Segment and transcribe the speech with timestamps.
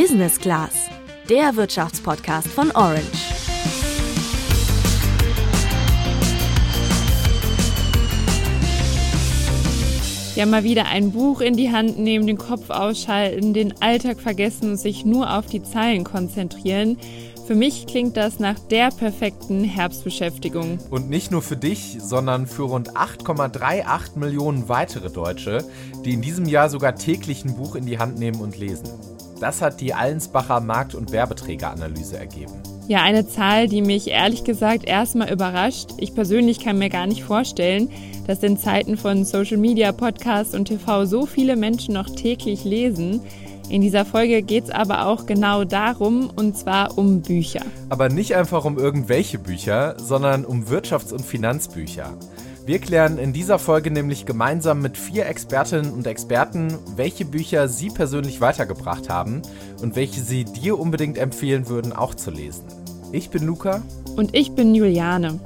[0.00, 0.88] Business Class,
[1.28, 3.02] der Wirtschaftspodcast von Orange.
[10.36, 14.70] Ja, mal wieder ein Buch in die Hand nehmen, den Kopf ausschalten, den Alltag vergessen
[14.70, 16.96] und sich nur auf die Zeilen konzentrieren.
[17.48, 20.78] Für mich klingt das nach der perfekten Herbstbeschäftigung.
[20.90, 25.64] Und nicht nur für dich, sondern für rund 8,38 Millionen weitere Deutsche,
[26.04, 28.88] die in diesem Jahr sogar täglich ein Buch in die Hand nehmen und lesen.
[29.40, 32.52] Das hat die Allensbacher Markt- und Werbeträgeranalyse ergeben.
[32.88, 35.90] Ja, eine Zahl, die mich ehrlich gesagt erstmal überrascht.
[35.98, 37.90] Ich persönlich kann mir gar nicht vorstellen,
[38.26, 43.20] dass in Zeiten von Social Media, Podcasts und TV so viele Menschen noch täglich lesen.
[43.68, 47.60] In dieser Folge geht es aber auch genau darum, und zwar um Bücher.
[47.90, 52.16] Aber nicht einfach um irgendwelche Bücher, sondern um Wirtschafts- und Finanzbücher.
[52.68, 57.88] Wir klären in dieser Folge nämlich gemeinsam mit vier Expertinnen und Experten, welche Bücher sie
[57.88, 59.40] persönlich weitergebracht haben
[59.80, 62.66] und welche sie dir unbedingt empfehlen würden, auch zu lesen.
[63.10, 63.80] Ich bin Luca.
[64.16, 65.40] Und ich bin Juliane.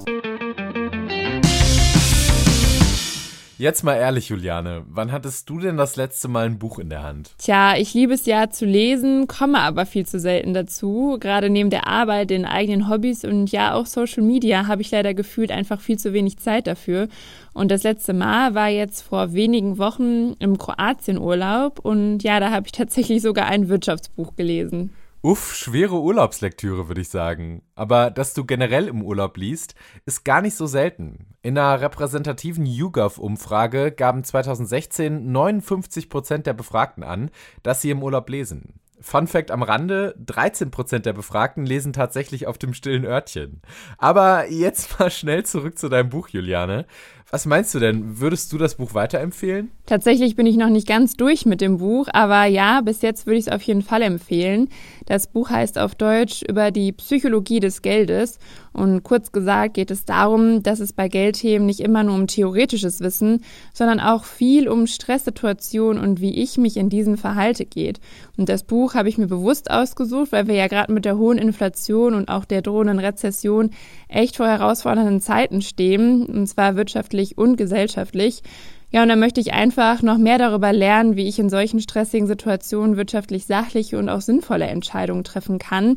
[3.58, 7.03] Jetzt mal ehrlich, Juliane, wann hattest du denn das letzte Mal ein Buch in der
[7.03, 7.34] Hand?
[7.39, 11.17] Tja, ich liebe es ja zu lesen, komme aber viel zu selten dazu.
[11.20, 15.14] Gerade neben der Arbeit, den eigenen Hobbys und ja auch Social Media habe ich leider
[15.14, 17.08] gefühlt einfach viel zu wenig Zeit dafür.
[17.53, 22.67] Und das letzte Mal war jetzt vor wenigen Wochen im Kroatienurlaub und ja, da habe
[22.67, 24.91] ich tatsächlich sogar ein Wirtschaftsbuch gelesen.
[25.25, 27.62] Uff, schwere Urlaubslektüre, würde ich sagen.
[27.77, 31.37] Aber dass du generell im Urlaub liest, ist gar nicht so selten.
[31.42, 37.31] In einer repräsentativen YouGov-Umfrage gaben 2016 59 Prozent der Befragten an,
[37.62, 38.81] dass sie im Urlaub lesen.
[39.01, 43.62] Fun Fact am Rande: 13% der Befragten lesen tatsächlich auf dem stillen Örtchen.
[43.98, 46.86] Aber jetzt mal schnell zurück zu deinem Buch, Juliane.
[47.34, 48.20] Was meinst du denn?
[48.20, 49.70] Würdest du das Buch weiterempfehlen?
[49.86, 53.39] Tatsächlich bin ich noch nicht ganz durch mit dem Buch, aber ja, bis jetzt würde
[53.39, 54.69] ich es auf jeden Fall empfehlen.
[55.06, 58.39] Das Buch heißt auf Deutsch über die Psychologie des Geldes
[58.74, 63.01] und kurz gesagt geht es darum, dass es bei Geldthemen nicht immer nur um theoretisches
[63.01, 63.42] Wissen,
[63.73, 68.01] sondern auch viel um Stresssituationen und wie ich mich in diesen verhalte geht.
[68.36, 71.39] Und das Buch habe ich mir bewusst ausgesucht, weil wir ja gerade mit der hohen
[71.39, 73.70] Inflation und auch der drohenden Rezession
[74.08, 78.42] echt vor herausfordernden Zeiten stehen, und zwar wirtschaftlich wirtschaftlich und gesellschaftlich.
[78.90, 82.27] Ja, und da möchte ich einfach noch mehr darüber lernen, wie ich in solchen stressigen
[82.27, 85.96] Situationen wirtschaftlich sachliche und auch sinnvolle Entscheidungen treffen kann.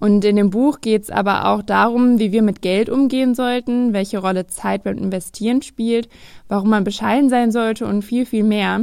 [0.00, 3.92] Und in dem Buch geht es aber auch darum, wie wir mit Geld umgehen sollten,
[3.92, 6.08] welche Rolle Zeit beim Investieren spielt,
[6.48, 8.80] warum man bescheiden sein sollte und viel, viel mehr.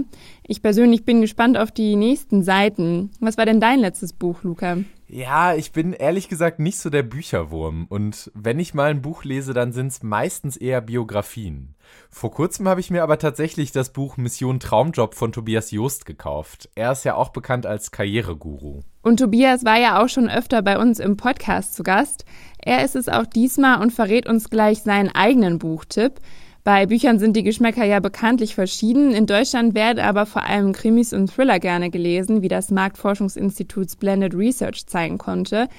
[0.50, 3.12] Ich persönlich bin gespannt auf die nächsten Seiten.
[3.20, 4.78] Was war denn dein letztes Buch, Luca?
[5.10, 7.86] Ja, ich bin ehrlich gesagt nicht so der Bücherwurm.
[7.90, 11.76] Und wenn ich mal ein Buch lese, dann sind es meistens eher Biografien.
[12.10, 16.70] Vor kurzem habe ich mir aber tatsächlich das Buch Mission Traumjob von Tobias Joost gekauft.
[16.76, 18.84] Er ist ja auch bekannt als Karriereguru.
[19.02, 22.24] Und Tobias war ja auch schon öfter bei uns im Podcast zu Gast.
[22.58, 26.22] Er ist es auch diesmal und verrät uns gleich seinen eigenen Buchtipp.
[26.68, 29.14] Bei Büchern sind die Geschmäcker ja bekanntlich verschieden.
[29.14, 34.36] In Deutschland werden aber vor allem Krimis und Thriller gerne gelesen, wie das Marktforschungsinstitut Splendid
[34.36, 35.70] Research zeigen konnte.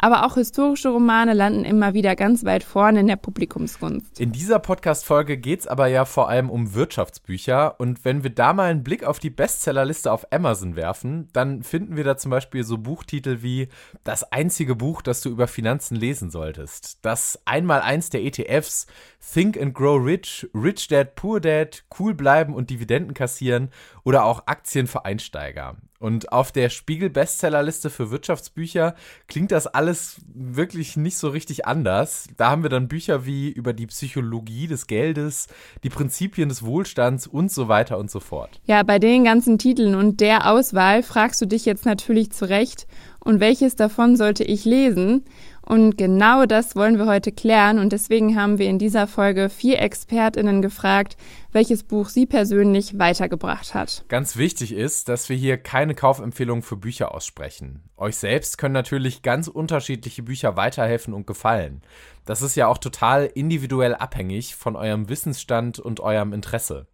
[0.00, 4.20] Aber auch historische Romane landen immer wieder ganz weit vorne in der Publikumsgunst.
[4.20, 7.80] In dieser Podcast-Folge geht es aber ja vor allem um Wirtschaftsbücher.
[7.80, 11.96] Und wenn wir da mal einen Blick auf die Bestsellerliste auf Amazon werfen, dann finden
[11.96, 13.68] wir da zum Beispiel so Buchtitel wie
[14.04, 17.04] Das einzige Buch, das du über Finanzen lesen solltest.
[17.04, 18.86] Das Einmaleins der ETFs,
[19.32, 23.70] Think and Grow Rich, Rich Dad, Poor Dad, Cool bleiben und Dividenden kassieren
[24.04, 25.76] oder auch Aktien für Einsteiger.
[26.00, 28.94] Und auf der Spiegel-Bestsellerliste für Wirtschaftsbücher
[29.26, 32.28] klingt das alles wirklich nicht so richtig anders.
[32.36, 35.48] Da haben wir dann Bücher wie über die Psychologie des Geldes,
[35.82, 38.60] die Prinzipien des Wohlstands und so weiter und so fort.
[38.64, 42.86] Ja, bei den ganzen Titeln und der Auswahl fragst du dich jetzt natürlich zurecht,
[43.20, 45.24] und welches davon sollte ich lesen?
[45.68, 49.80] Und genau das wollen wir heute klären und deswegen haben wir in dieser Folge vier
[49.80, 51.18] Expertinnen gefragt,
[51.52, 54.06] welches Buch sie persönlich weitergebracht hat.
[54.08, 57.82] Ganz wichtig ist, dass wir hier keine Kaufempfehlungen für Bücher aussprechen.
[57.98, 61.82] Euch selbst können natürlich ganz unterschiedliche Bücher weiterhelfen und gefallen.
[62.24, 66.86] Das ist ja auch total individuell abhängig von eurem Wissensstand und eurem Interesse.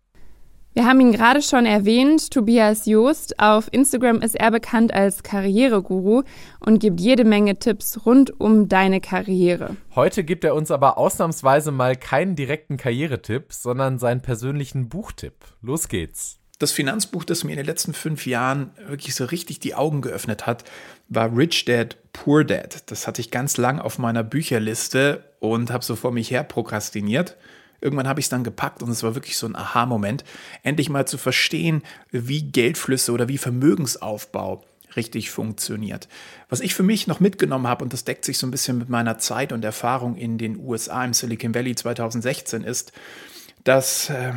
[0.77, 3.39] Wir haben ihn gerade schon erwähnt, Tobias Joost.
[3.39, 6.25] Auf Instagram ist er bekannt als Karriereguru
[6.59, 9.77] und gibt jede Menge Tipps rund um deine Karriere.
[9.95, 15.35] Heute gibt er uns aber ausnahmsweise mal keinen direkten Karrieretipp, sondern seinen persönlichen Buchtipp.
[15.63, 16.41] Los geht's.
[16.59, 20.45] Das Finanzbuch, das mir in den letzten fünf Jahren wirklich so richtig die Augen geöffnet
[20.45, 20.65] hat,
[21.09, 22.91] war Rich Dad, Poor Dad.
[22.91, 27.37] Das hatte ich ganz lang auf meiner Bücherliste und habe so vor mich her prokrastiniert.
[27.85, 30.25] Irgendwann habe ich es dann gepackt und es war wirklich so ein Aha-Moment,
[30.63, 34.65] endlich mal zu verstehen, wie Geldflüsse oder wie Vermögensaufbau
[34.97, 36.09] richtig funktioniert.
[36.49, 38.89] Was ich für mich noch mitgenommen habe, und das deckt sich so ein bisschen mit
[38.89, 42.93] meiner Zeit und Erfahrung in den USA im Silicon Valley 2016, ist,
[43.65, 44.33] dass äh,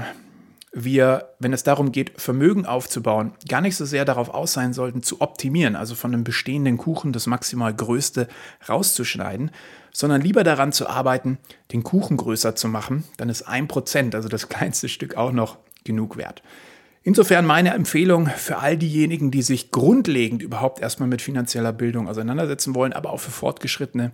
[0.84, 5.02] wir, wenn es darum geht, Vermögen aufzubauen, gar nicht so sehr darauf aus sein sollten,
[5.02, 8.28] zu optimieren, also von einem bestehenden Kuchen das maximal größte
[8.70, 9.52] rauszuschneiden,
[9.92, 11.40] sondern lieber daran zu arbeiten,
[11.72, 15.58] den Kuchen größer zu machen, dann ist ein Prozent, also das kleinste Stück, auch noch
[15.84, 16.44] genug wert.
[17.02, 22.76] Insofern meine Empfehlung für all diejenigen, die sich grundlegend überhaupt erstmal mit finanzieller Bildung auseinandersetzen
[22.76, 24.12] wollen, aber auch für Fortgeschrittene,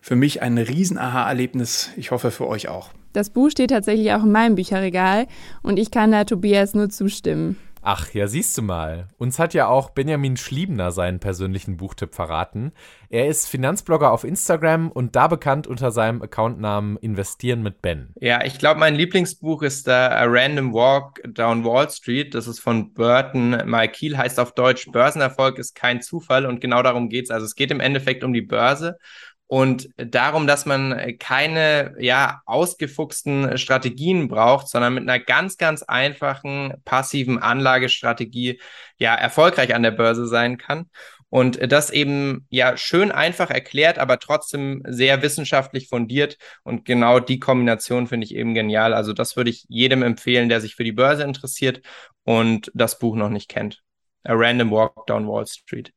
[0.00, 1.90] für mich ein Riesen-Aha-Erlebnis.
[1.96, 2.90] Ich hoffe für euch auch.
[3.16, 5.26] Das Buch steht tatsächlich auch in meinem Bücherregal
[5.62, 7.56] und ich kann da Tobias nur zustimmen.
[7.80, 9.08] Ach, ja, siehst du mal.
[9.16, 12.72] Uns hat ja auch Benjamin Schliebner seinen persönlichen Buchtipp verraten.
[13.08, 18.12] Er ist Finanzblogger auf Instagram und da bekannt unter seinem Accountnamen Investieren mit Ben.
[18.20, 22.34] Ja, ich glaube, mein Lieblingsbuch ist da A Random Walk Down Wall Street.
[22.34, 27.08] Das ist von Burton Malkiel, heißt auf Deutsch Börsenerfolg ist kein Zufall und genau darum
[27.08, 27.30] geht es.
[27.30, 28.98] Also es geht im Endeffekt um die Börse
[29.48, 36.74] und darum, dass man keine ja ausgefuchsten Strategien braucht, sondern mit einer ganz ganz einfachen
[36.84, 38.60] passiven Anlagestrategie
[38.98, 40.90] ja erfolgreich an der Börse sein kann
[41.28, 47.38] und das eben ja schön einfach erklärt, aber trotzdem sehr wissenschaftlich fundiert und genau die
[47.38, 48.94] Kombination finde ich eben genial.
[48.94, 51.82] Also das würde ich jedem empfehlen, der sich für die Börse interessiert
[52.24, 53.82] und das Buch noch nicht kennt.
[54.24, 55.92] A Random Walk Down Wall Street.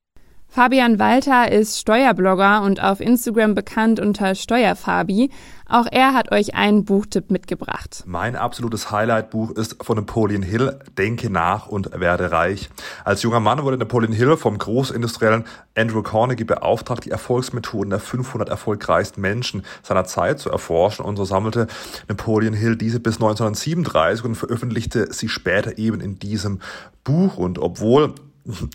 [0.52, 5.30] Fabian Walter ist Steuerblogger und auf Instagram bekannt unter Steuerfabi.
[5.68, 8.02] Auch er hat euch einen Buchtipp mitgebracht.
[8.08, 12.72] Mein absolutes Highlight-Buch ist von Napoleon Hill, Denke nach und werde reich.
[13.06, 15.46] Als junger Mann wurde Napoleon Hill vom Großindustriellen
[15.78, 21.26] Andrew Carnegie beauftragt, die Erfolgsmethoden der 500 erfolgreichsten Menschen seiner Zeit zu erforschen und so
[21.26, 21.68] sammelte
[22.08, 26.60] Napoleon Hill diese bis 1937 und veröffentlichte sie später eben in diesem
[27.04, 27.38] Buch.
[27.38, 28.16] Und obwohl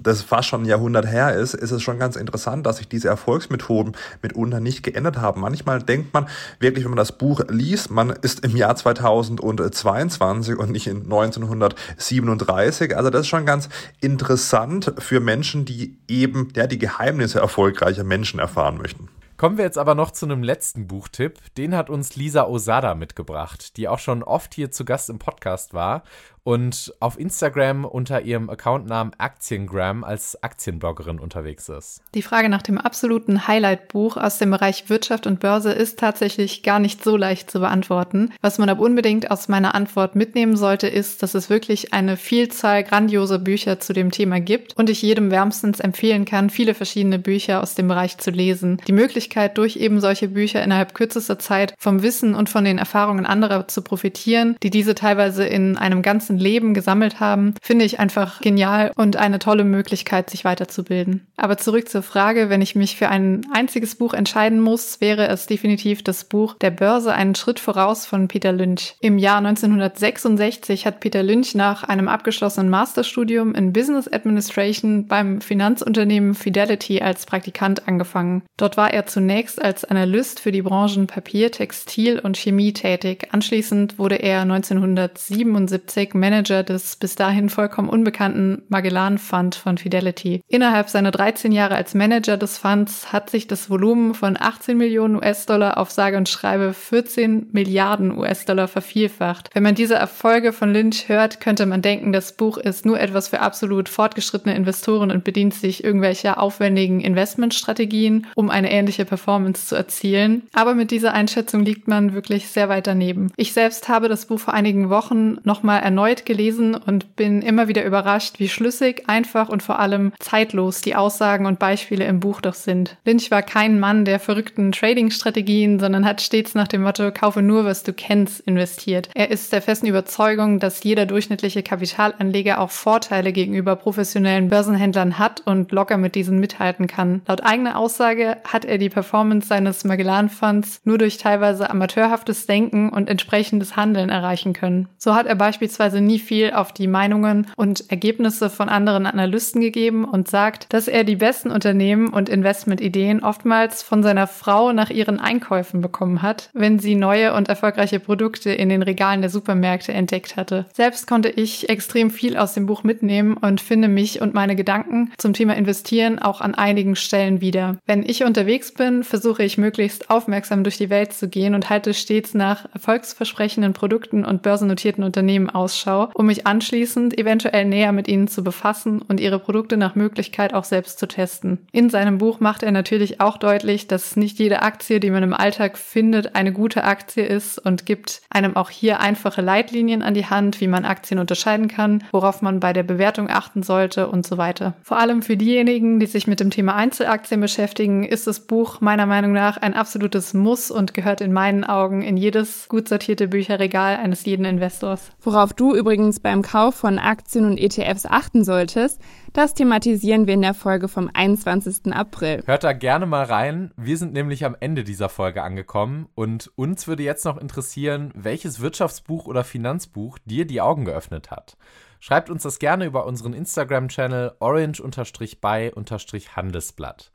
[0.03, 3.09] das fast schon ein Jahrhundert her ist, ist es schon ganz interessant, dass sich diese
[3.09, 5.41] Erfolgsmethoden mitunter nicht geändert haben.
[5.41, 6.29] Manchmal denkt man
[6.61, 12.97] wirklich, wenn man das Buch liest, man ist im Jahr 2022 und nicht in 1937.
[12.97, 13.69] Also das ist schon ganz
[14.01, 19.09] interessant für Menschen, die eben ja, die Geheimnisse erfolgreicher Menschen erfahren möchten.
[19.45, 21.39] Kommen wir jetzt aber noch zu einem letzten Buchtipp.
[21.59, 25.75] Den hat uns Lisa Osada mitgebracht, die auch schon oft hier zu Gast im Podcast
[25.75, 26.03] war
[26.45, 32.03] und auf Instagram unter ihrem Accountnamen Aktiengram als Aktienbloggerin unterwegs ist.
[32.15, 36.79] Die Frage nach dem absoluten Highlight-Buch aus dem Bereich Wirtschaft und Börse ist tatsächlich gar
[36.79, 38.31] nicht so leicht zu beantworten.
[38.43, 42.85] Was man aber unbedingt aus meiner Antwort mitnehmen sollte, ist, dass es wirklich eine Vielzahl
[42.85, 47.63] grandioser Bücher zu dem Thema gibt und ich jedem wärmstens empfehlen kann, viele verschiedene Bücher
[47.63, 48.81] aus dem Bereich zu lesen.
[48.87, 53.27] Die Möglichkeit, durch eben solche Bücher innerhalb kürzester Zeit vom Wissen und von den Erfahrungen
[53.27, 57.99] anderer zu profitieren, die diese teilweise in einem ganzen ganzen Leben gesammelt haben, finde ich
[57.99, 61.27] einfach genial und eine tolle Möglichkeit, sich weiterzubilden.
[61.37, 65.47] Aber zurück zur Frage, wenn ich mich für ein einziges Buch entscheiden muss, wäre es
[65.47, 68.95] definitiv das Buch Der Börse einen Schritt voraus von Peter Lynch.
[69.01, 76.35] Im Jahr 1966 hat Peter Lynch nach einem abgeschlossenen Masterstudium in Business Administration beim Finanzunternehmen
[76.35, 78.45] Fidelity als Praktikant angefangen.
[78.57, 83.29] Dort war er zunächst als Analyst für die Branchen Papier, Textil und Chemie tätig.
[83.31, 90.41] Anschließend wurde er 1977 Manager des bis dahin vollkommen unbekannten Magellan Fund von Fidelity.
[90.49, 95.15] Innerhalb seiner 13 Jahre als Manager des Funds hat sich das Volumen von 18 Millionen
[95.15, 99.51] US-Dollar auf sage und schreibe 14 Milliarden US-Dollar vervielfacht.
[99.55, 103.29] Wenn man diese Erfolge von Lynch hört, könnte man denken, das Buch ist nur etwas
[103.29, 109.75] für absolut fortgeschrittene Investoren und bedient sich irgendwelcher aufwendigen Investmentstrategien, um eine ähnliche Performance zu
[109.75, 110.43] erzielen.
[110.53, 113.33] Aber mit dieser Einschätzung liegt man wirklich sehr weit daneben.
[113.37, 117.69] Ich selbst habe das Buch vor einigen Wochen nochmal erneut erneut gelesen und bin immer
[117.69, 122.41] wieder überrascht, wie schlüssig, einfach und vor allem zeitlos die Aussagen und Beispiele im Buch
[122.41, 122.97] doch sind.
[123.05, 127.65] Lynch war kein Mann der verrückten Trading-Strategien, sondern hat stets nach dem Motto Kaufe nur,
[127.65, 129.09] was du kennst, investiert.
[129.15, 135.43] Er ist der festen Überzeugung, dass jeder durchschnittliche Kapitalanleger auch Vorteile gegenüber professionellen Börsenhändlern hat
[135.47, 137.23] und locker mit diesen mithalten kann.
[137.27, 142.89] Laut eigener Aussage hat er die Performance seines Magellan Funds nur durch teilweise amateurhaftes Denken
[142.89, 144.89] und entsprechendes Handeln erreichen können.
[144.97, 150.05] So hat er beispielsweise nie viel auf die Meinungen und Ergebnisse von anderen Analysten gegeben
[150.05, 155.19] und sagt, dass er die besten Unternehmen und Investmentideen oftmals von seiner Frau nach ihren
[155.19, 160.37] Einkäufen bekommen hat, wenn sie neue und erfolgreiche Produkte in den Regalen der Supermärkte entdeckt
[160.37, 160.67] hatte.
[160.73, 165.13] Selbst konnte ich extrem viel aus dem Buch mitnehmen und finde mich und meine Gedanken
[165.19, 167.77] zum Thema Investieren auch an einigen Stellen wieder.
[167.87, 171.95] Wenn ich unterwegs bin, versuche ich möglichst aufmerksam durch die Welt zu gehen und halte
[171.95, 178.29] stets nach erfolgsversprechenden Produkten und börsennotierten Unternehmen Ausschau um mich anschließend eventuell näher mit ihnen
[178.29, 181.59] zu befassen und ihre Produkte nach Möglichkeit auch selbst zu testen.
[181.73, 185.35] In seinem Buch macht er natürlich auch deutlich, dass nicht jede Aktie, die man im
[185.35, 190.27] Alltag findet, eine gute Aktie ist und gibt einem auch hier einfache Leitlinien an die
[190.27, 194.39] Hand, wie man Aktien unterscheiden kann, worauf man bei der Bewertung achten sollte und so
[194.39, 194.75] weiter.
[194.83, 199.07] Vor allem für diejenigen, die sich mit dem Thema Einzelaktien beschäftigen, ist das Buch meiner
[199.07, 203.97] Meinung nach ein absolutes Muss und gehört in meinen Augen in jedes gut sortierte Bücherregal
[203.97, 205.11] eines jeden Investors.
[205.21, 209.01] Worauf du übrigens beim Kauf von Aktien und ETFs achten solltest,
[209.33, 211.93] das thematisieren wir in der Folge vom 21.
[211.93, 212.43] April.
[212.47, 213.73] Hört da gerne mal rein.
[213.77, 218.61] Wir sind nämlich am Ende dieser Folge angekommen und uns würde jetzt noch interessieren, welches
[218.61, 221.57] Wirtschaftsbuch oder Finanzbuch dir die Augen geöffnet hat.
[222.05, 227.13] Schreibt uns das gerne über unseren Instagram-Channel orange-by-handelsblatt.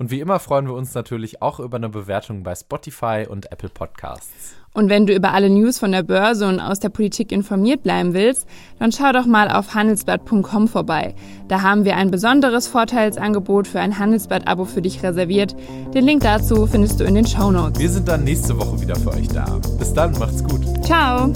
[0.00, 3.68] Und wie immer freuen wir uns natürlich auch über eine Bewertung bei Spotify und Apple
[3.68, 4.54] Podcasts.
[4.72, 8.14] Und wenn du über alle News von der Börse und aus der Politik informiert bleiben
[8.14, 8.46] willst,
[8.78, 11.14] dann schau doch mal auf handelsblatt.com vorbei.
[11.48, 15.54] Da haben wir ein besonderes Vorteilsangebot für ein Handelsblatt-Abo für dich reserviert.
[15.92, 17.78] Den Link dazu findest du in den Show Notes.
[17.78, 19.60] Wir sind dann nächste Woche wieder für euch da.
[19.78, 20.62] Bis dann, macht's gut.
[20.82, 21.30] Ciao!